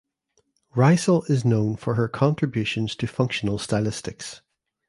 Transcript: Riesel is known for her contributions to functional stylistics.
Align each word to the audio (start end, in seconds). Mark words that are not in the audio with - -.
Riesel 0.75 1.29
is 1.29 1.45
known 1.45 1.75
for 1.75 1.93
her 1.93 2.07
contributions 2.07 2.95
to 2.95 3.05
functional 3.05 3.59
stylistics. 3.59 4.41